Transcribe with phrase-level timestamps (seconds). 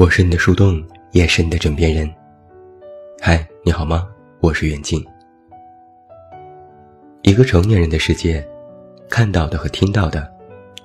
[0.00, 2.10] 我是你的树洞，也是你的枕边人。
[3.20, 4.08] 嗨，你好吗？
[4.40, 5.04] 我是远近。
[7.20, 8.42] 一个成年人的世界，
[9.10, 10.26] 看到的和听到的，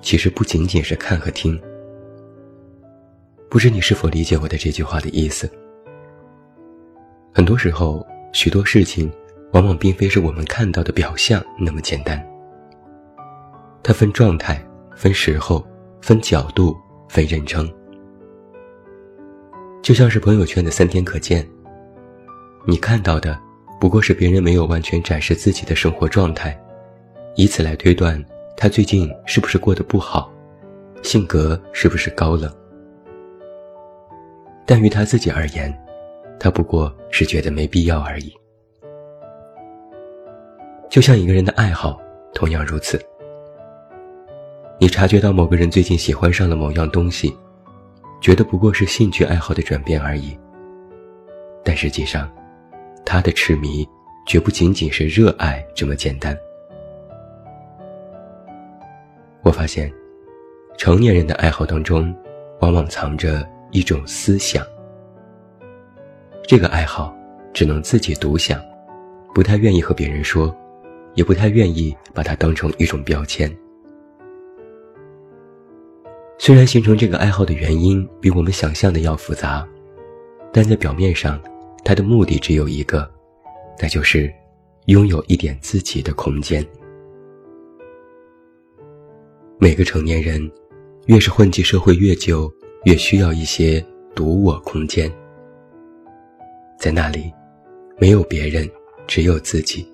[0.02, 1.58] 其实不仅仅是看和听。
[3.48, 5.50] 不知你是否理解我的这句话的意思？
[7.32, 9.10] 很多时候，许多事情，
[9.54, 12.22] 往往并非是我们看到的表象那么简单。
[13.82, 14.62] 它分状态，
[14.94, 15.66] 分时候，
[16.02, 16.76] 分角度，
[17.08, 17.66] 分人称。
[19.86, 21.48] 就像是朋友圈的三天可见，
[22.64, 23.38] 你看到的
[23.78, 26.60] 不过是别人没有完全展示自己的生活状态，
[27.36, 28.20] 以此来推断
[28.56, 30.28] 他最近是不是过得不好，
[31.04, 32.52] 性格是不是高冷。
[34.66, 35.72] 但于他自己而言，
[36.40, 38.34] 他不过是觉得没必要而已。
[40.90, 41.96] 就像一个人的爱好，
[42.34, 43.00] 同样如此。
[44.80, 47.32] 你察觉到某个人最近喜欢上了某样东西。
[48.20, 50.36] 觉得不过是兴趣爱好的转变而已，
[51.62, 52.28] 但实际上，
[53.04, 53.86] 他的痴迷
[54.26, 56.36] 绝不仅仅是热爱这么简单。
[59.42, 59.92] 我发现，
[60.76, 62.12] 成年人的爱好当中，
[62.60, 64.64] 往往藏着一种思想。
[66.48, 67.14] 这个爱好
[67.52, 68.60] 只能自己独享，
[69.34, 70.54] 不太愿意和别人说，
[71.14, 73.48] 也不太愿意把它当成一种标签。
[76.46, 79.66] 虽然形成这个爱好的原因比我们想象的要复杂，
[80.52, 81.42] 但在表面上，
[81.84, 83.10] 它的目的只有一个，
[83.80, 84.32] 那就是
[84.84, 86.64] 拥有一点自己的空间。
[89.58, 90.48] 每个成年人，
[91.06, 92.48] 越是混迹社会越久，
[92.84, 95.12] 越需要一些独我空间。
[96.78, 97.28] 在那里，
[97.98, 98.70] 没有别人，
[99.08, 99.84] 只有自己。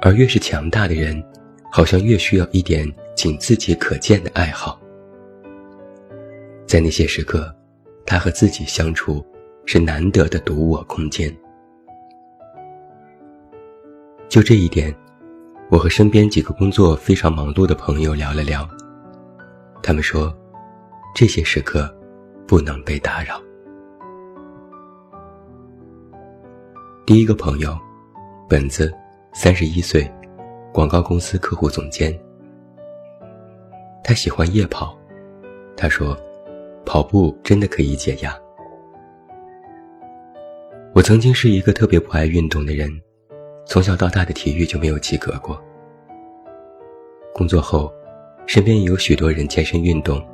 [0.00, 1.20] 而越是强大的人，
[1.68, 2.88] 好像越需要一点。
[3.16, 4.76] 仅自己可见的爱好，
[6.66, 7.54] 在那些时刻，
[8.06, 9.24] 他和自己相处
[9.66, 11.34] 是难得的独我空间。
[14.28, 14.94] 就这一点，
[15.70, 18.68] 我和身边几个工作非常忙碌的朋友聊了聊，
[19.82, 20.34] 他们说，
[21.14, 21.94] 这些时刻
[22.46, 23.40] 不能被打扰。
[27.06, 27.78] 第一个朋友，
[28.48, 28.92] 本子，
[29.34, 30.10] 三十一岁，
[30.72, 32.18] 广告公司客户总监。
[34.02, 34.98] 他喜欢夜跑，
[35.76, 36.16] 他说
[36.84, 38.36] ：“跑步真的可以解压。”
[40.94, 42.88] 我曾经是一个特别不爱运动的人，
[43.66, 45.60] 从小到大的体育就没有及格过。
[47.34, 47.92] 工作后，
[48.46, 50.24] 身边也有许多人健身运动，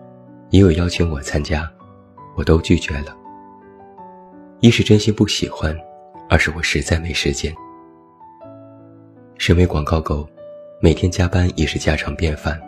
[0.50, 1.66] 也有邀请我参加，
[2.36, 3.16] 我都拒绝了。
[4.60, 5.74] 一是真心不喜欢，
[6.28, 7.54] 二是我实在没时间。
[9.38, 10.28] 身为广告狗，
[10.82, 12.60] 每天加班已是家常便饭。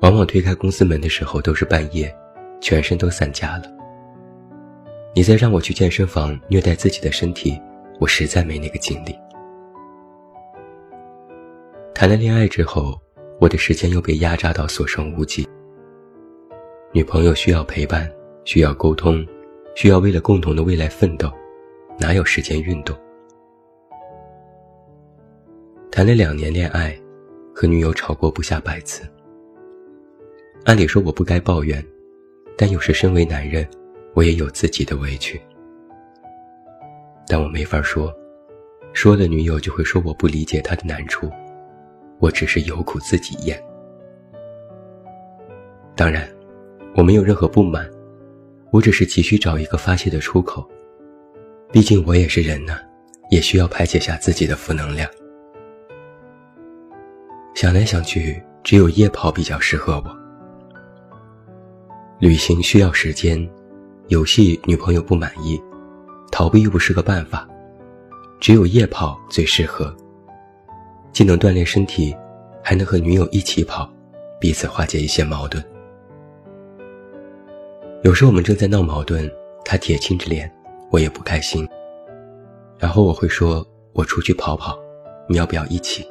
[0.00, 2.14] 往往推开公司门的时候都是半夜，
[2.62, 3.64] 全身都散架了。
[5.14, 7.60] 你再让我去健身房虐待自己的身体，
[8.00, 9.14] 我实在没那个精力。
[11.92, 12.98] 谈了恋爱之后，
[13.38, 15.46] 我的时间又被压榨到所剩无几。
[16.92, 18.10] 女朋友需要陪伴，
[18.44, 19.26] 需要沟通，
[19.74, 21.30] 需要为了共同的未来奋斗，
[21.98, 22.96] 哪有时间运动？
[25.90, 26.96] 谈了两年恋爱，
[27.54, 29.02] 和女友吵过不下百次。
[30.64, 31.84] 按理说我不该抱怨，
[32.62, 33.68] 但有时身为男人，
[34.14, 35.42] 我也有自己的委屈。
[37.26, 38.14] 但我没法说，
[38.92, 41.28] 说了女友就会说我不理解她的难处，
[42.20, 43.60] 我只是有苦自己咽。
[45.96, 46.28] 当然，
[46.94, 47.90] 我没有任何不满，
[48.70, 50.64] 我只是急需找一个发泄的出口。
[51.72, 52.78] 毕竟我也是人呐，
[53.28, 55.10] 也需要排解下自己的负能量。
[57.56, 60.21] 想来想去，只有夜跑比较适合我。
[62.22, 63.50] 旅行需要时间，
[64.06, 65.60] 游戏女朋友不满意，
[66.30, 67.48] 逃避又不是个办法，
[68.38, 69.92] 只有夜跑最适合。
[71.12, 72.16] 既能锻炼身体，
[72.62, 73.92] 还能和女友一起跑，
[74.38, 75.60] 彼此化解一些矛盾。
[78.04, 79.28] 有时我们正在闹矛盾，
[79.64, 80.48] 他铁青着脸，
[80.92, 81.68] 我也不开心。
[82.78, 84.78] 然后我会说：“我出去跑跑，
[85.28, 86.06] 你要不要一起？”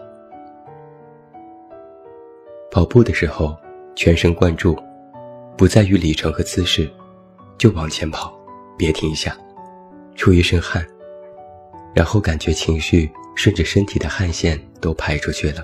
[2.69, 3.55] 跑步的时候，
[3.95, 4.77] 全神贯注。
[5.61, 6.91] 不在于里程和姿势，
[7.59, 8.35] 就往前跑，
[8.75, 9.37] 别停下，
[10.15, 10.83] 出一身汗，
[11.93, 15.63] 然后感觉情绪顺着身体的汗腺都排出去了。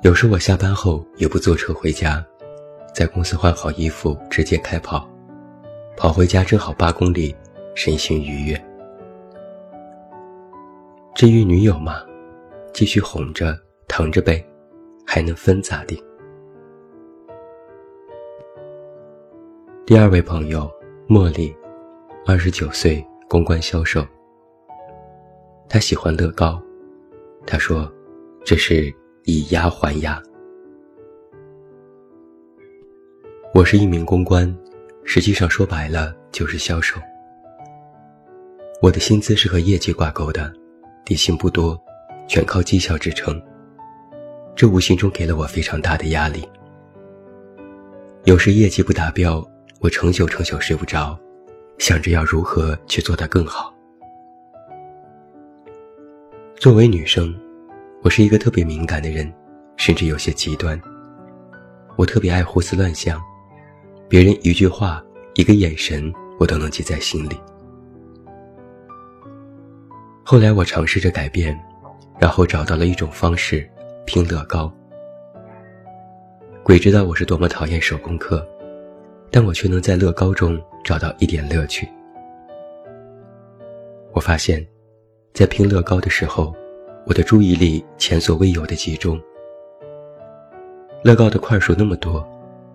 [0.00, 2.24] 有时我下班后也不坐车回家，
[2.94, 5.06] 在公司换好衣服直接开跑，
[5.98, 7.36] 跑回家正好八公里，
[7.74, 8.64] 身心愉悦。
[11.14, 12.02] 至于女友嘛，
[12.72, 13.54] 继续哄着
[13.86, 14.42] 疼着呗，
[15.06, 16.02] 还能分咋地？
[19.92, 20.72] 第二位朋友
[21.06, 21.54] 茉莉，
[22.24, 24.02] 二十九岁，公关销售。
[25.68, 26.58] 他喜欢乐高，
[27.46, 27.92] 他说
[28.42, 28.90] ：“这是
[29.24, 30.18] 以牙还牙。”
[33.52, 34.50] 我是一名公关，
[35.04, 36.98] 实际上说白了就是销售。
[38.80, 40.50] 我的薪资是和业绩挂钩的，
[41.04, 41.78] 底薪不多，
[42.26, 43.38] 全靠绩效支撑。
[44.56, 46.48] 这无形中给了我非常大的压力。
[48.24, 49.46] 有时业绩不达标。
[49.82, 51.18] 我成宿成宿睡不着，
[51.76, 53.74] 想着要如何去做得更好。
[56.54, 57.34] 作为女生，
[58.02, 59.30] 我是一个特别敏感的人，
[59.76, 60.80] 甚至有些极端。
[61.96, 63.20] 我特别爱胡思乱想，
[64.08, 65.02] 别人一句话、
[65.34, 67.36] 一个眼神，我都能记在心里。
[70.22, 71.60] 后来我尝试着改变，
[72.20, 73.68] 然后找到了一种方式——
[74.06, 74.72] 拼乐高。
[76.62, 78.46] 鬼知道我是多么讨厌手工课。
[79.32, 81.88] 但我却能在乐高中找到一点乐趣。
[84.12, 84.64] 我发现，
[85.32, 86.54] 在拼乐高的时候，
[87.06, 89.18] 我的注意力前所未有的集中。
[91.02, 92.22] 乐高的块数那么多，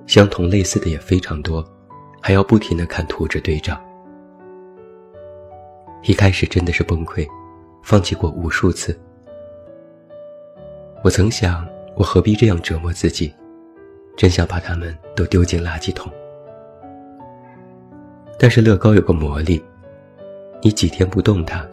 [0.07, 1.63] 相同类似的也非常多，
[2.19, 3.79] 还要不停的看图纸对照。
[6.01, 7.27] 一开始真的是崩溃，
[7.83, 8.99] 放弃过无数次。
[11.03, 13.31] 我曾想，我何必这样折磨自己？
[14.17, 16.11] 真想把它们都丢进垃圾桶。
[18.39, 19.63] 但是乐高有个魔力，
[20.61, 21.67] 你几天不动它，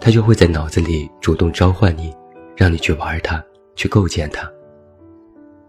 [0.00, 2.12] 它就会在脑子里主动召唤你，
[2.56, 3.42] 让你去玩它，
[3.76, 4.50] 去构建它。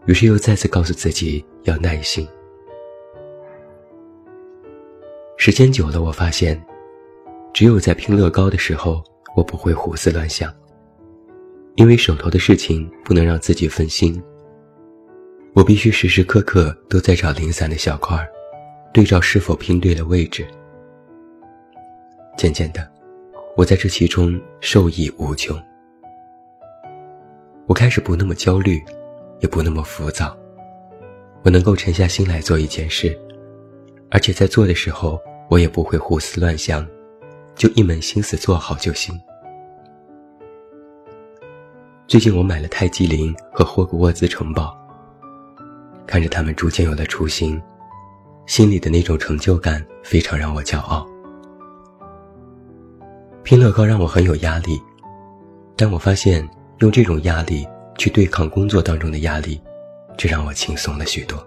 [0.05, 2.27] 于是又再次告诉自己要耐心。
[5.37, 6.61] 时间久了，我发现，
[7.53, 9.03] 只有在拼乐高的时候，
[9.35, 10.51] 我不会胡思乱想，
[11.75, 14.21] 因为手头的事情不能让自己分心。
[15.53, 18.27] 我必须时时刻刻都在找零散的小块儿。
[18.93, 20.47] 对照是否拼对了位置。
[22.37, 22.87] 渐渐的，
[23.57, 25.59] 我在这其中受益无穷。
[27.65, 28.79] 我开始不那么焦虑，
[29.39, 30.37] 也不那么浮躁。
[31.43, 33.17] 我能够沉下心来做一件事，
[34.11, 35.19] 而且在做的时候，
[35.49, 36.87] 我也不会胡思乱想，
[37.55, 39.19] 就一门心思做好就行。
[42.07, 44.77] 最近我买了泰姬陵和霍格沃兹城堡，
[46.05, 47.59] 看着他们逐渐有了雏形。
[48.45, 51.07] 心里的那种成就感非常让我骄傲。
[53.43, 54.81] 拼乐高让我很有压力，
[55.75, 56.47] 但我发现
[56.79, 57.67] 用这种压力
[57.97, 59.61] 去对抗工作当中的压力，
[60.17, 61.37] 这让我轻松了许多。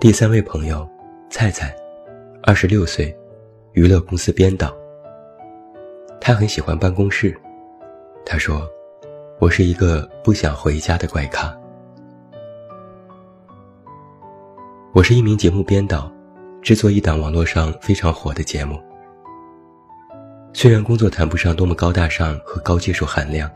[0.00, 0.88] 第三位朋友，
[1.28, 1.74] 菜菜，
[2.42, 3.14] 二十六岁，
[3.72, 4.74] 娱乐公司编导。
[6.20, 7.36] 他很喜欢办公室，
[8.24, 8.68] 他说
[9.38, 11.54] ：“我是一个不想回家的怪咖。”
[14.92, 16.10] 我是一名节目编导，
[16.60, 18.76] 制作一档网络上非常火的节目。
[20.52, 23.48] 虽然工作谈不上多么高大上和高技术含量，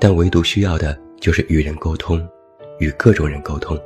[0.00, 2.28] 但唯独需要的就是与人沟通，
[2.80, 3.78] 与各种人沟通。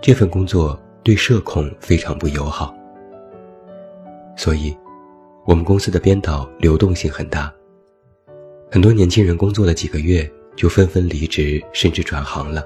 [0.00, 2.74] 这份工作对社恐非常不友好，
[4.34, 4.74] 所以，
[5.44, 7.52] 我们公司的编导流动性很大。
[8.70, 12.64] 很多年轻人工作了几个月就纷纷离职，甚至转行了。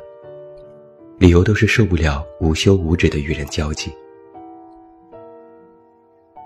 [1.18, 3.92] 理由都是受不了无休无止的与人交际。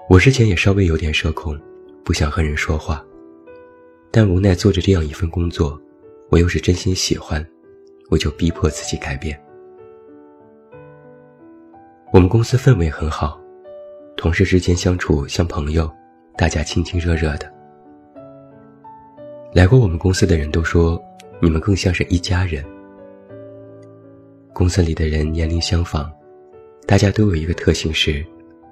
[0.09, 1.61] 我之前也稍微有点社恐，
[2.03, 3.05] 不想和人说话，
[4.11, 5.79] 但无奈做着这样一份工作，
[6.31, 7.47] 我又是真心喜欢，
[8.09, 9.39] 我就逼迫自己改变。
[12.11, 13.39] 我们公司氛围很好，
[14.17, 15.91] 同事之间相处像朋友，
[16.35, 17.53] 大家亲亲热热的。
[19.53, 20.99] 来过我们公司的人都说，
[21.43, 22.65] 你们更像是一家人。
[24.53, 26.11] 公司里的人年龄相仿，
[26.87, 28.25] 大家都有一个特性是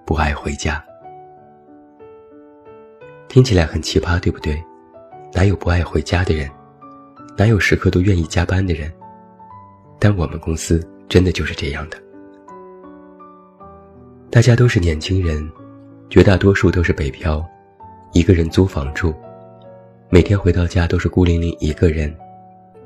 [0.04, 0.82] 不爱回家。
[3.28, 4.62] 听起来很奇葩，对不对？
[5.32, 6.50] 哪有不爱回家的人？
[7.36, 8.92] 哪有时刻都愿意加班的人？
[9.98, 11.96] 但我们公司真的就是这样的。
[14.30, 15.50] 大家都是年轻人，
[16.10, 17.44] 绝大多数都是北漂，
[18.12, 19.14] 一个人租房住，
[20.10, 22.14] 每天回到家都是孤零零一个人，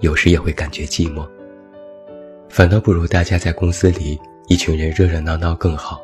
[0.00, 1.28] 有时也会感觉寂寞。
[2.54, 6.00] 反倒不如大家在公司里一群人热热闹闹更好。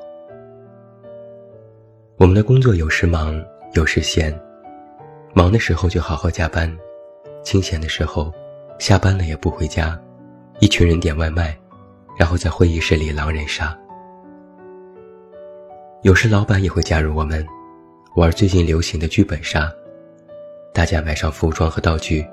[2.17, 3.41] 我们的工作有时忙，
[3.75, 4.37] 有时闲，
[5.33, 6.69] 忙的时候就好好加班，
[7.45, 8.33] 清闲的时候，
[8.81, 9.97] 下班了也不回家，
[10.59, 11.57] 一群人点外卖，
[12.19, 13.79] 然后在会议室里狼人杀。
[16.03, 17.47] 有时老板也会加入我们，
[18.17, 19.73] 玩最近流行的剧本杀，
[20.75, 22.27] 大家买上服装和道具，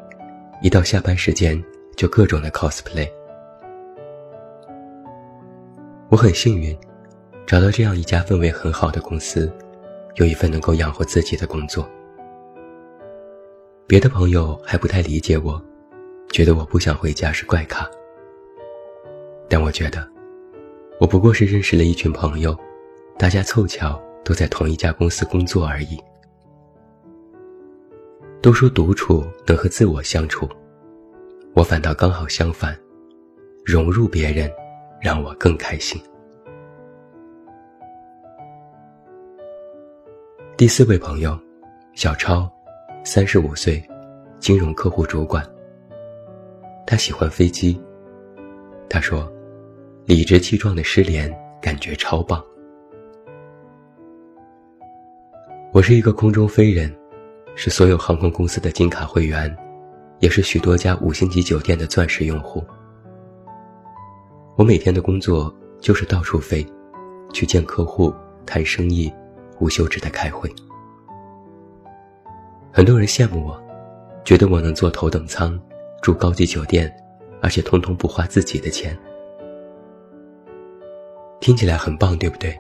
[0.64, 1.64] 一到下班时间
[1.96, 3.08] 就各种的 cosplay。
[6.10, 6.74] 我很幸运，
[7.46, 9.52] 找到这样一家氛围很好的公司，
[10.16, 11.86] 有一份能够养活自己的工作。
[13.86, 15.62] 别的朋友还不太理解我，
[16.30, 17.86] 觉得我不想回家是怪咖。
[19.50, 20.08] 但我觉得，
[20.98, 22.58] 我不过是认识了一群朋友，
[23.20, 25.98] 大家凑巧都在同一家公司工作而已。
[28.42, 30.48] 都说独处能和自我相处，
[31.54, 32.78] 我反倒刚好相反，
[33.66, 34.50] 融入别人。
[35.00, 36.02] 让我更开心。
[40.58, 41.40] 第四位朋友，
[41.94, 42.52] 小超，
[43.04, 43.82] 三十五岁，
[44.40, 45.48] 金融客户主管。
[46.86, 47.80] 他喜欢飞机。
[48.90, 49.32] 他说
[50.06, 52.44] ：“理直气壮的失联，感觉超棒。”
[55.74, 56.92] 我是一个空中飞人，
[57.54, 59.56] 是所有航空公司的金卡会员，
[60.20, 62.66] 也是许多家五星级酒店的钻石用户。
[64.58, 66.66] 我每天的工作就是到处飞，
[67.32, 68.12] 去见客户、
[68.44, 69.14] 谈生意，
[69.60, 70.52] 无休止的开会。
[72.72, 73.64] 很多人羡慕我，
[74.26, 75.60] 觉得我能坐头等舱，
[76.02, 76.92] 住高级酒店，
[77.40, 78.98] 而且通通不花自己的钱。
[81.40, 82.60] 听起来很棒，对不对？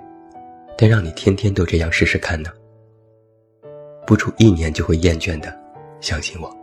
[0.77, 2.51] 但让你天天都这样试试看呢？
[4.05, 5.51] 不出一年就会厌倦的，
[5.99, 6.56] 相信我。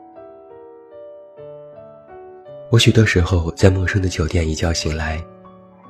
[2.74, 5.24] 我许多时候在陌生的酒店一觉醒来，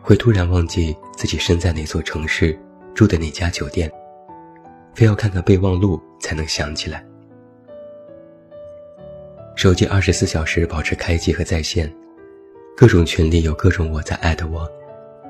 [0.03, 2.55] 会突然忘记自己身在哪座城市，
[2.95, 3.91] 住的哪家酒店，
[4.95, 7.03] 非要看看备忘录才能想起来。
[9.57, 11.91] 手机二十四小时保持开机和在线，
[12.77, 14.71] 各种群里有各种我在艾特我，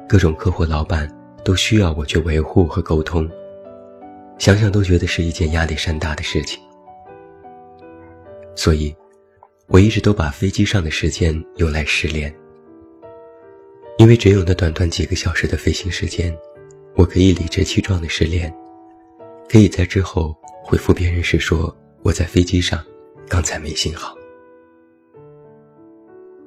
[0.09, 1.09] 各种客户老板
[1.45, 3.31] 都需要我去维护和沟通，
[4.39, 6.61] 想想都觉得是一件压力山大的事情，
[8.57, 8.93] 所以。
[9.67, 12.33] 我一直都把飞机上的时间用来失联，
[13.99, 16.37] 因为只有那短短几个小时的飞行时间，
[16.95, 18.55] 我可以理直气壮的失联，
[19.49, 22.85] 可以在之后回复别人时说我在飞机上，
[23.27, 24.15] 刚才没信号。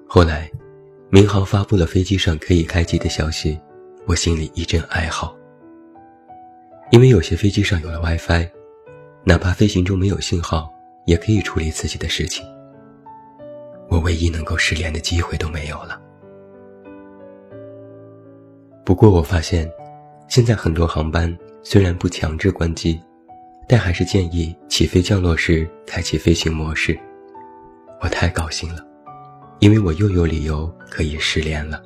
[0.07, 0.49] 后来，
[1.09, 3.59] 民航发布了飞机上可以开机的消息，
[4.05, 5.35] 我心里一阵哀嚎，
[6.91, 8.47] 因为有些飞机上有了 WiFi，
[9.25, 10.71] 哪怕飞行中没有信号，
[11.05, 12.45] 也可以处理自己的事情。
[13.97, 15.99] 我唯一能够失联的机会都没有了。
[18.85, 19.67] 不过我发现，
[20.27, 23.01] 现在很多航班虽然不强制关机，
[23.67, 26.95] 但还是建议起飞降落时开启飞行模式。
[27.99, 28.85] 我太高兴了，
[29.57, 31.81] 因为我又有理由可以失联了。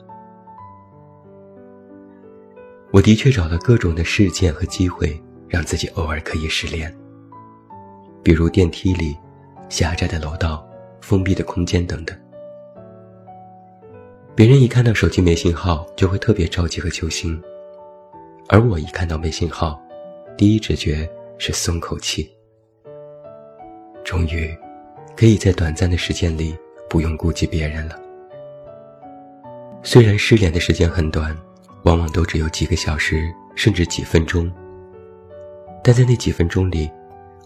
[2.91, 6.93] 我的确找了各种的事件和机会，让自己偶尔可以失联，
[8.21, 9.15] 比如电梯里，
[9.69, 10.67] 狭窄的楼道。
[11.01, 12.17] 封闭的空间等等，
[14.35, 17.37] 别人一看到手机没信号，就会特别着急和揪心，
[18.47, 19.81] 而我一看到没信号，
[20.37, 22.31] 第一直觉是松口气，
[24.03, 24.55] 终于
[25.17, 26.55] 可以在短暂的时间里
[26.89, 27.99] 不用顾及别人了。
[29.83, 31.35] 虽然失联的时间很短，
[31.83, 34.49] 往往都只有几个小时，甚至几分钟，
[35.83, 36.89] 但在那几分钟里，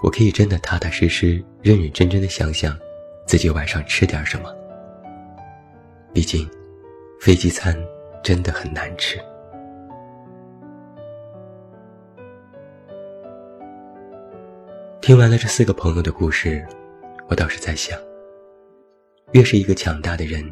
[0.03, 2.77] 我可以真的踏踏实实、认认真真的想想。
[3.25, 4.53] 自己晚上吃点什么？
[6.13, 6.47] 毕竟，
[7.19, 7.75] 飞机餐
[8.23, 9.19] 真的很难吃。
[15.01, 16.65] 听完了这四个朋友的故事，
[17.27, 17.99] 我倒是在想：
[19.31, 20.43] 越是一个强大的人，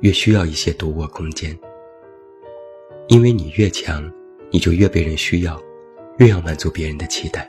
[0.00, 1.56] 越需要一些独卧空间。
[3.08, 4.12] 因为你越强，
[4.50, 5.60] 你就越被人需要，
[6.18, 7.48] 越要满足别人的期待。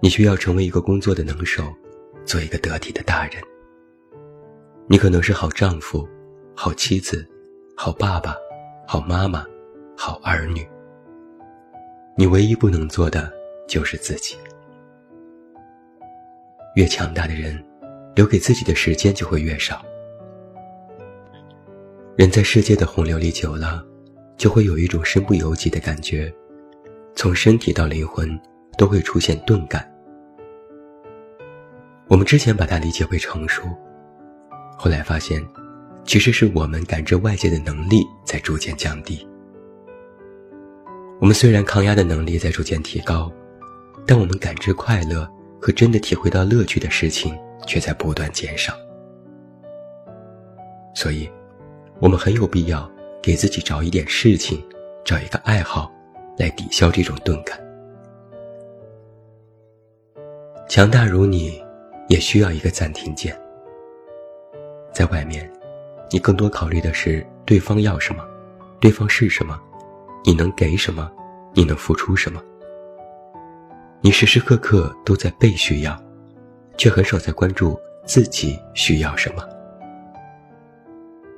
[0.00, 1.62] 你需要成为一个工作的能手。
[2.24, 3.42] 做一个得体的大人，
[4.88, 6.08] 你可能是好丈夫、
[6.54, 7.26] 好妻子、
[7.76, 8.34] 好爸爸、
[8.86, 9.44] 好妈妈、
[9.96, 10.66] 好儿女。
[12.16, 13.32] 你唯一不能做的
[13.68, 14.36] 就是自己。
[16.76, 17.62] 越强大的人，
[18.14, 19.84] 留给自己的时间就会越少。
[22.16, 23.84] 人在世界的洪流里久了，
[24.36, 26.32] 就会有一种身不由己的感觉，
[27.14, 28.40] 从身体到灵魂
[28.78, 29.88] 都会出现钝感。
[32.14, 33.64] 我们之前把它理解为成熟，
[34.78, 35.44] 后来发现，
[36.04, 39.26] 其实是我们感知外界的能力在逐渐降低。
[41.20, 43.32] 我们虽然抗压的能力在逐渐提高，
[44.06, 45.28] 但我们感知快乐
[45.60, 48.72] 和真的体会到乐趣的事情却在不断减少。
[50.94, 51.28] 所以，
[51.98, 52.88] 我们很有必要
[53.20, 54.64] 给自己找一点事情，
[55.04, 55.92] 找一个爱好，
[56.38, 57.58] 来抵消这种钝感。
[60.68, 61.63] 强大如你。
[62.08, 63.38] 也需要一个暂停键。
[64.92, 65.50] 在外面，
[66.10, 68.24] 你更多考虑的是对方要什么，
[68.80, 69.60] 对方是什么，
[70.24, 71.10] 你能给什么，
[71.52, 72.42] 你能付出什么。
[74.00, 75.98] 你时时刻刻都在被需要，
[76.76, 79.42] 却很少在关注自己需要什么。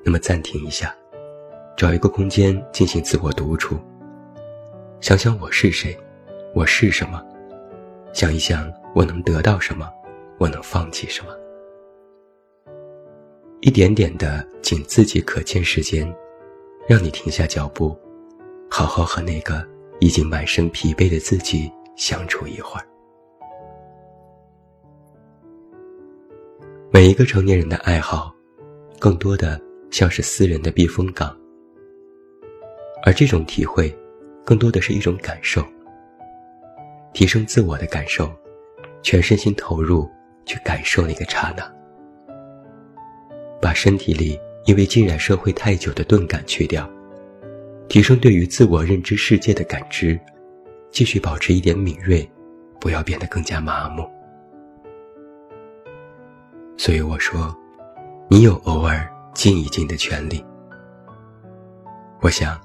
[0.04, 0.94] 那么暂停一下，
[1.76, 3.78] 找一个空间进行自我独处。
[5.00, 5.96] 想想我是谁，
[6.54, 7.24] 我是什么，
[8.12, 9.88] 想一想我能得到什么，
[10.38, 11.32] 我能放弃什么。
[13.60, 16.06] 一点点的仅自己可见时间，
[16.88, 17.96] 让你停下脚步，
[18.70, 19.66] 好好和那个
[20.00, 22.86] 已经满身疲惫的自己相处一会儿。
[26.90, 28.34] 每一个成年人的爱好，
[28.98, 29.60] 更多的。
[29.88, 31.34] 像是私人的避风港，
[33.04, 33.96] 而这种体会，
[34.44, 35.64] 更多的是一种感受。
[37.14, 38.30] 提升自我的感受，
[39.00, 40.06] 全身心投入
[40.46, 41.70] 去感受那个刹那，
[43.60, 46.88] 把身体里因为浸染社会太久的钝感去掉，
[47.88, 50.18] 提升对于自我认知世界的感知，
[50.90, 52.26] 继续保持一点敏锐，
[52.80, 54.08] 不要变得更加麻木。
[56.78, 57.54] 所以我说，
[58.30, 59.06] 你有偶尔。
[59.36, 60.42] 静一静的权利，
[62.22, 62.58] 我想，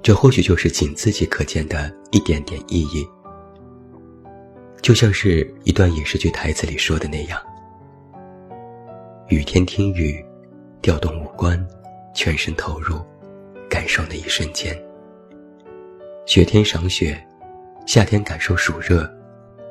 [0.00, 3.06] 这或许就是仅自己可见的一点点意义。
[4.82, 7.40] 就像是一段影视剧台词里说的那样
[9.28, 10.24] ：“雨天听雨，
[10.80, 11.58] 调动五官，
[12.14, 13.00] 全身投入，
[13.68, 14.74] 感受那一瞬间；
[16.24, 17.20] 雪天赏雪，
[17.86, 19.08] 夏天感受暑热，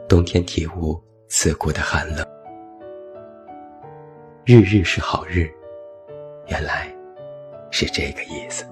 [0.09, 2.25] 冬天体悟刺骨的寒冷。
[4.45, 5.49] 日日是好日。”
[6.47, 6.93] 原来，
[7.71, 8.63] 是这个意思。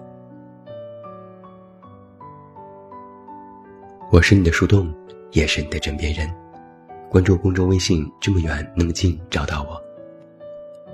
[4.12, 4.94] 我是你的树洞，
[5.34, 6.28] 也是你的枕边人。
[7.10, 9.80] 关注公众微信，这么远那么近，找到我。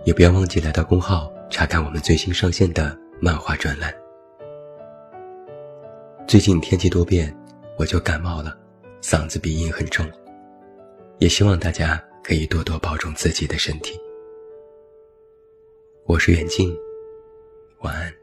[0.04, 3.94] 也不要忘记来到公号查看我们最新上线的漫画专栏。
[6.28, 7.34] 最近天气多变，
[7.78, 8.58] 我就感冒了，
[9.02, 10.06] 嗓子鼻音很重。
[11.20, 14.00] 也希望大家可以多多保重自己的身体。
[16.06, 16.74] 我是远近，
[17.82, 18.19] 晚安。